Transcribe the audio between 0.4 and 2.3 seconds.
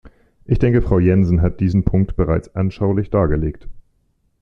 Ich denke, Frau Jensen hat diesen Punkt